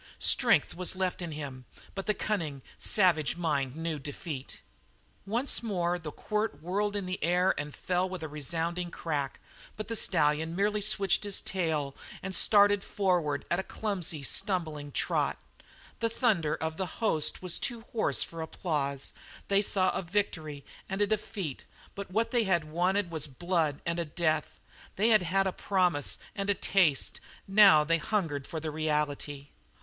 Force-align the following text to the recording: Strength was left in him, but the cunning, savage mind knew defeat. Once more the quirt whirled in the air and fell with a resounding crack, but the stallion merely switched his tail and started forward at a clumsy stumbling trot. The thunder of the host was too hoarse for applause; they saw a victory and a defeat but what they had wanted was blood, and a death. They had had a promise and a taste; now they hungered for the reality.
Strength 0.17 0.75
was 0.75 0.95
left 0.95 1.21
in 1.21 1.31
him, 1.31 1.65
but 1.93 2.07
the 2.07 2.15
cunning, 2.15 2.63
savage 2.79 3.37
mind 3.37 3.75
knew 3.75 3.99
defeat. 3.99 4.61
Once 5.27 5.61
more 5.61 5.99
the 5.99 6.11
quirt 6.11 6.59
whirled 6.59 6.95
in 6.95 7.05
the 7.05 7.23
air 7.23 7.53
and 7.55 7.75
fell 7.75 8.09
with 8.09 8.23
a 8.23 8.27
resounding 8.27 8.89
crack, 8.89 9.39
but 9.77 9.89
the 9.89 9.95
stallion 9.95 10.55
merely 10.55 10.81
switched 10.81 11.23
his 11.23 11.39
tail 11.39 11.95
and 12.23 12.35
started 12.35 12.83
forward 12.83 13.45
at 13.51 13.59
a 13.59 13.63
clumsy 13.63 14.23
stumbling 14.23 14.91
trot. 14.91 15.37
The 15.99 16.09
thunder 16.09 16.55
of 16.55 16.77
the 16.77 16.87
host 16.97 17.43
was 17.43 17.59
too 17.59 17.81
hoarse 17.91 18.23
for 18.23 18.41
applause; 18.41 19.13
they 19.49 19.61
saw 19.61 19.91
a 19.91 20.01
victory 20.01 20.65
and 20.89 20.99
a 20.99 21.05
defeat 21.05 21.65
but 21.93 22.09
what 22.09 22.31
they 22.31 22.45
had 22.45 22.63
wanted 22.63 23.11
was 23.11 23.27
blood, 23.27 23.83
and 23.85 23.99
a 23.99 24.05
death. 24.05 24.59
They 24.95 25.09
had 25.09 25.21
had 25.21 25.45
a 25.45 25.51
promise 25.53 26.17
and 26.35 26.49
a 26.49 26.55
taste; 26.55 27.21
now 27.47 27.83
they 27.83 27.99
hungered 27.99 28.47
for 28.47 28.59
the 28.59 28.71
reality. 28.71 29.49